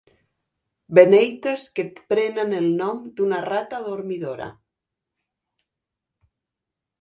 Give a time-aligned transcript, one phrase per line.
[0.99, 4.49] Beneites que prenen el nom d'una rata dormidora.